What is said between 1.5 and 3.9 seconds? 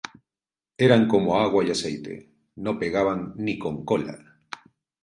y aceite, no pegaban ni con